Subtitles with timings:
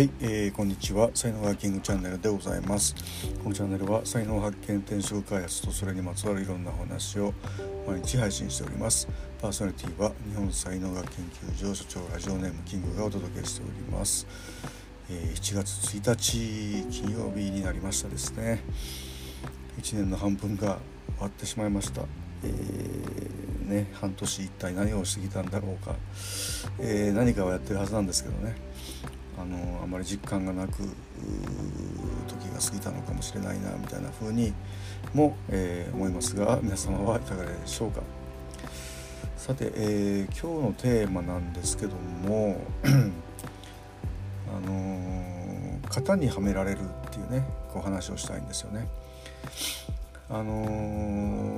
[0.00, 1.10] はい、えー、こんにちは。
[1.12, 2.94] 才能ハッキングチャンネルでございます。
[3.44, 7.34] このチャンネルは才能発見転職開発とそれにまつわるいろんなお話を
[7.86, 9.06] 毎日配信しております。
[9.42, 14.26] パーソナリティは日本才能学研究所所長ラジオネームキングがお届けしております、
[15.10, 18.62] えー、7月1日金曜日になりましたですね。
[19.82, 20.78] 1年の半分が
[21.18, 22.04] 終わってしまいました。
[22.42, 25.94] えー、ね、半年一体何をしてきたんだろうか、
[26.78, 28.56] えー、何かをやってるはずなんですけどね。
[29.40, 30.82] あのあまり実感がなく
[32.28, 34.52] 時が過ぎたのかもしれないなみたいな風に
[35.14, 38.02] も、えー、思いますが皆様はいかがでしょうか
[39.36, 48.88] さて、えー、今日のテーマなんですけども あの型にはめられるっていうねお話をしたいんですよね。
[50.28, 51.56] あの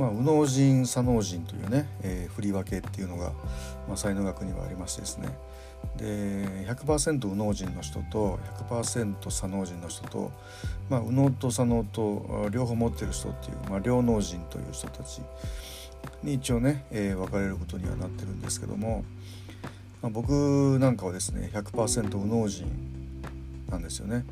[0.00, 3.32] まあ、右脳人左脳人というね、えー、振り分けっていうのが、
[3.86, 5.28] まあ、才能学にはありましてですね
[5.96, 8.38] で100%右脳人の人と
[8.70, 10.32] 100%左脳人の人と、
[10.88, 15.20] まあ、右脳と左脳と両方持ってる人っていう、まあ、両脳人という人たち
[16.22, 19.04] に一応ね、えー、分かれることにはなってるんですけども、
[20.00, 22.66] まあ、僕なんかはですね100%右脳人
[23.68, 24.24] なんですよね。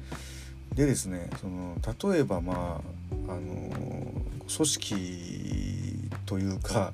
[0.79, 1.75] でですねその
[2.13, 2.81] 例えばま
[3.27, 3.43] ああの
[4.47, 6.93] 組織というか、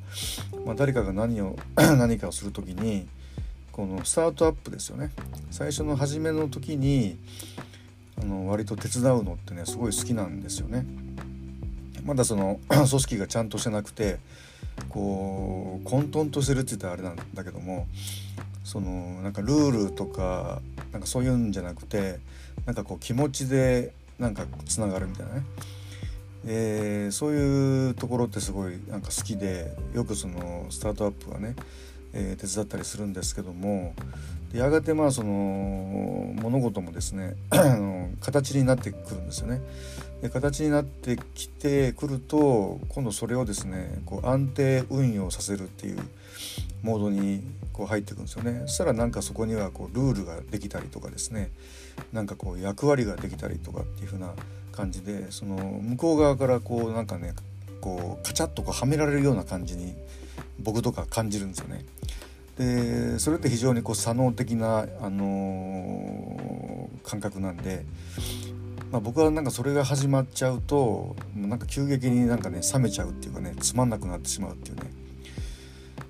[0.64, 3.06] まあ、誰かが何を 何かをする時に
[3.72, 5.10] このスタートアップですよね
[5.50, 7.18] 最初の初めの時に
[8.18, 10.86] あの割と手伝うのってねすごい好きなんですよね。
[12.06, 14.18] まだその 組織がちゃんとしてなくて
[14.88, 17.86] こう混沌としてるって言ったらあれなんだけども
[18.62, 20.62] そのなんかルールとか
[20.94, 22.20] なんかそういうんじゃなくて
[22.66, 25.42] なんかこう気持ちでなんかつながるみたいなね、
[26.46, 31.56] えー、そういうところってすごいなんか好きでよくそのスタートアップがね
[32.14, 33.94] えー、手伝ったりするんですけども
[34.54, 37.34] やがてまあその物事もですね
[38.20, 39.60] 形になってくるんですよね。
[40.22, 45.98] で形になってきてくると今度それをですねこう安定運用させるっていう
[46.82, 48.62] モードにこう入っていくんですよね。
[48.66, 51.50] そしたらなんかそこにはこうルールができたりとかですね
[52.12, 54.32] なんかこう役割ができたりとかっていう風な
[54.70, 57.34] 感じでその向こう側からこうなんかね
[57.84, 59.94] こうカチャッとこうはめられるような感じに
[60.58, 61.84] 僕とか感じるんですよね。
[62.56, 67.84] でそれって非常にこう左脳的な、あのー、感覚なんで、
[68.90, 74.82] まあ、僕はなんかそれが始まっちゃうとなんか急激になんかね冷めちゃうっていうかねつまんなくなってしまうっていうね、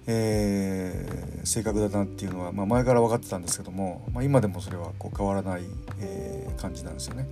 [0.07, 5.63] えー、性格だなっていうのは、まあ、前から分かってたんですけども、まあ、今でもそれはこう変わらない、
[5.99, 7.27] えー、感じなんですよね。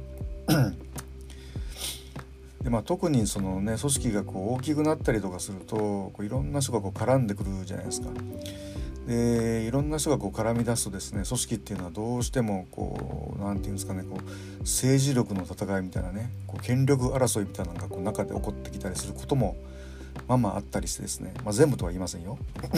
[2.62, 8.08] でまあ、特にその、ね、組織がこう大きくなったりとかするとこういろんな人がこう絡んでくるじゃないですか。
[9.06, 19.56] でいろんな人がこう絡み出すとですね組織っていうのはどうしてもこう何て言うんですかねこう政治力の戦いみたいなねこう権力争いみたいなのがこう中で起こってきたりすることも
[20.28, 22.38] まあまああったりしてですね、まあ、全部とは言いませんよ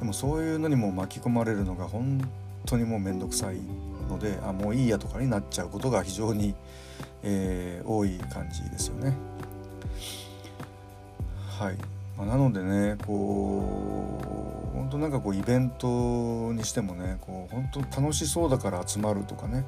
[0.00, 2.28] でもそういうのにも巻き込まれるのが本
[2.64, 3.58] 当にもう面倒くさい
[4.08, 6.54] のであもういいやとかになっちゃうことが非常に、
[7.22, 9.14] えー、多い感じですよね。
[11.58, 11.76] はい、
[12.18, 19.64] まあ、なのでねこう本当なんかこうイベントにしてもねこう本当楽しそうだから集まるとかね、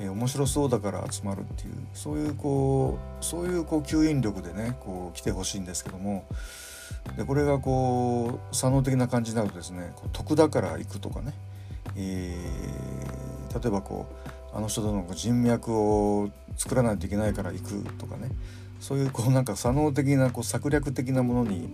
[0.00, 6.24] えー、面白そうだから集まるっていうそういうこうそういうこう吸引力でねこう来てほしいんですけども
[7.16, 11.32] でこれがこう左脳的な感じになるとですねこう得だから行くとかね、
[11.96, 18.30] えー、例えばこうあの人との人脈を作らないといけないから行くとかね
[18.80, 21.68] そういうこうなんか左脳的なこう策略的なものに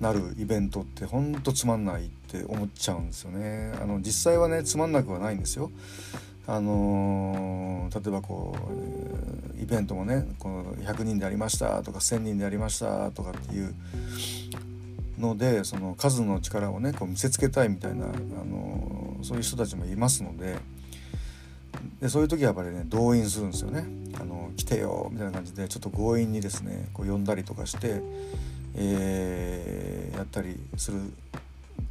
[0.00, 3.72] なるイベントってほんとつまんないって思っちゃうんですよね。
[3.82, 5.70] あの実際はねつまんなくはないんですよ。
[6.46, 8.56] あのー、例えばこ
[9.58, 13.74] うイベントもねこの100人でやりましたとか1,000人でやりましたとかっていう
[15.18, 20.56] のでその数の力をねこう見せつけたいみたいな、あのー、そういう人たちもいますので
[22.00, 23.84] でそういう時はやっぱりね動員するんですよね。
[24.20, 28.02] あの来てよみたいな感じでちょっと強引にですねこう呼んだりとかして
[28.74, 31.00] えー、やったりする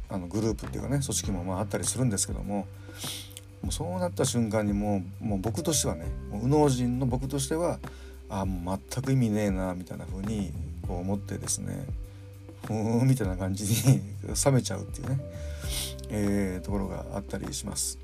[0.08, 2.66] あのグループっていうかね組織もまああったりするんですけども
[3.62, 7.78] もうそうなった瞬間にもうもう僕としてはね右脳人の僕としては
[8.28, 10.52] あもう全く意味ねえなみたいな風に
[10.86, 11.86] こう思ってですね
[12.66, 14.00] ふーんみたいな感じに
[14.44, 15.20] 冷めちゃうっていうね、
[16.08, 17.98] えー、ところがあったりします。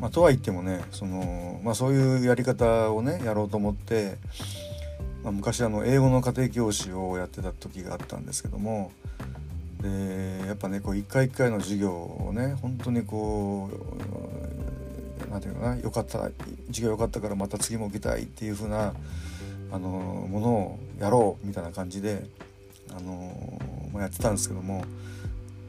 [0.00, 4.18] まあ、とは言ってもねその、まあ、そういうやり方をねやろうと思って
[5.26, 8.92] まあ、昔あの英語の家庭教師をやってた時があったんですけども
[9.82, 13.68] でやっぱね一回一回の授業をね本当にこ
[15.28, 16.30] う何て言うかなよかった
[16.68, 18.94] 授業良かったからまた次も受けたいっていう風な
[19.72, 22.24] あのものをやろうみたいな感じで
[22.96, 23.60] あの、
[23.92, 24.84] まあ、やってたんですけども、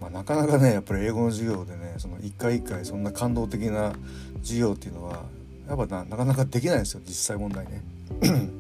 [0.02, 3.94] まあ、なかなかねやっぱり英語の授業でねその一回一回そんな感動的な
[4.42, 5.24] 授業っていうのは
[5.68, 7.82] やっぱななかなかできないですよ実際問題ね。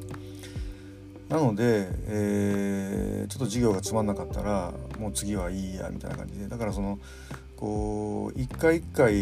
[1.30, 7.00] なので、えー、ちょっと授業がつまんなかったらもう次はいいやみたいな感じでだからその
[7.57, 9.13] こう一回一回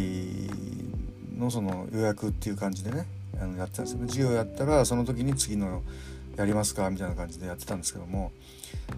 [1.35, 3.07] のその予約っていう感じでね
[3.41, 5.81] あのやってたんですよね授業やったらその時に次の
[6.37, 8.31] やりますかみたいな感じでやってたんですけども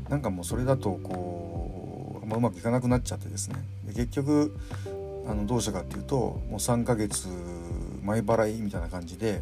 [0.10, 1.87] なんかもうそれだとこう、
[2.28, 3.56] まあ、うまくいかなくなっちゃってですね。
[3.86, 4.56] で結局
[5.28, 7.28] あのどうしたかっていうともう3ヶ月
[8.04, 9.42] 前払いみたいな感じで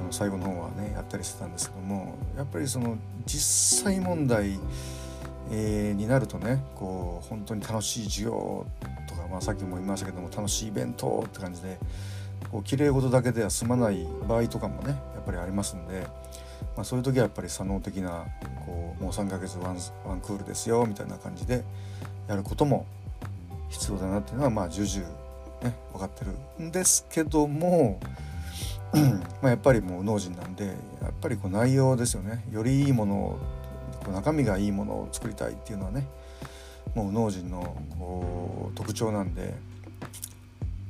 [0.00, 4.58] あの最後の方はねやったりしてたんですけどもやっぱりその実際問題、
[5.52, 8.66] えー、になるとねこう本当に楽しい授業
[9.08, 11.78] とか、まあ、さっきも言いましたけども楽しいイベントって感じで
[12.50, 16.06] こう綺麗事だけでは済まない場合とかもねやっぱりありますんで、
[16.76, 18.26] まあ、そういう時はやっぱり左脳的な
[18.66, 21.64] こうもう3ヶ月ワンワンクールですよみたいな感じで
[22.28, 22.86] やることも
[23.68, 25.06] 必要だなっていうのはまあ重々
[25.62, 28.00] ね分かってるんですけども
[29.42, 30.72] まやっぱりもう脳人なんでや
[31.08, 32.44] っぱりこう内容ですよね。
[32.50, 33.38] よりいいものを
[34.12, 36.06] 中身がいいものを作りたいっていうのはね
[36.94, 39.54] もう脳人のこう特徴なんで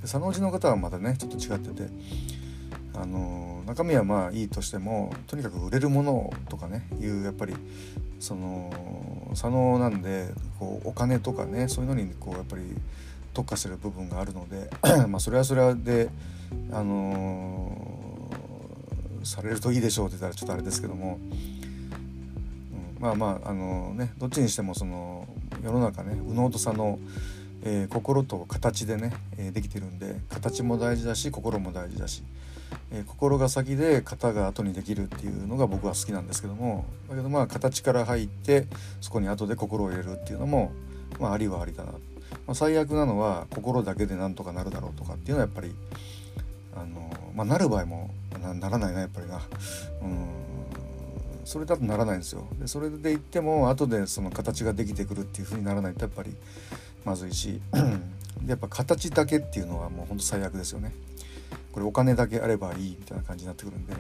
[0.05, 1.91] 左脳人の方はまたねちょっと違ってて
[2.95, 7.55] あの中身はまあいいとしてもとにかく売れるものとかねいうやっぱり
[8.19, 12.63] その左脳なんでこうお金とかねそういうのにこうやっぱり
[13.35, 14.71] 特化する部分があるので
[15.09, 16.11] まあそれはそれはで
[16.73, 21.19] あのー、されるといいでしょうって言ったらちょっとあれですけども、
[22.97, 25.29] うん、まあまああの、ねどっちにしてもその
[25.63, 26.99] 世の中ね右脳と左脳
[27.63, 32.23] えー、心と形でね、えー、できてるんで形も大事だし心も大事だし、
[32.91, 38.67] えー、心が先で型が後にできるっていうのが僕は好きなんですけどもだけどまあ形から入って
[39.01, 40.73] そこに後で心を入れるっていうのも、
[41.21, 41.99] まあ、ありはありだな、ま
[42.49, 45.75] あ、最悪なのは心だけでなんとかなるだろうとかっていうのはやっぱり
[46.77, 48.11] あの、まあ、なる場合も
[48.41, 49.41] ならないなやっぱりな。
[50.03, 50.49] うん。
[51.49, 52.47] それだとならないんですよ。
[52.61, 56.37] でそれで言っても後でその形ができてくるっていう風にならないとやっぱり
[57.07, 57.63] まずいし
[58.43, 60.93] でやっぱ形だけっていうのはもうほんと最悪ですよね。
[61.79, 63.95] これお金だけあればいいみたいな感じになってくるんで、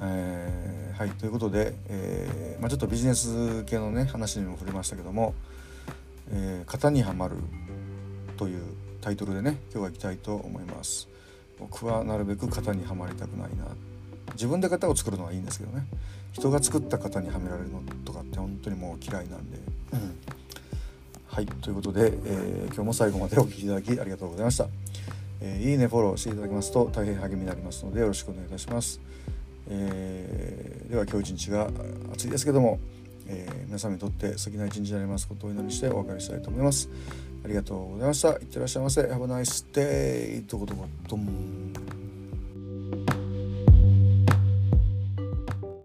[0.00, 5.34] えー、はいということで、えー、まあ、ちょっとビジネス系のね話にも触れましたけども
[6.30, 7.34] 「えー、型にはまる」
[8.38, 8.62] という
[9.00, 11.08] タイトルでね今日は行きたいと思います。
[11.58, 13.64] 僕はなるべく型にはまりたくないな。
[14.34, 15.84] 自分で型を作るのはいいんですけどね。
[16.32, 19.58] 人が作った型にはめられるのとかって本当にもう嫌いなんで、
[19.94, 20.16] うん。
[21.26, 24.68] はいということで、えー、今日も最後までお聴きいただきありがとうございました、
[25.40, 29.00] えー、いいねフォローしていただきますと大変励みになりますのでよろしくお願いいたします、
[29.68, 31.68] えー、では今日一日が
[32.12, 32.78] 暑いですけども、
[33.26, 36.88] え皆様にとって素敵な一日になりますことをお祈りしてお別れしたいと思います。
[37.44, 38.30] ありがとうございました。
[38.30, 39.02] いってらっしゃいませ。
[39.02, 41.93] Have a nice day どこどこどん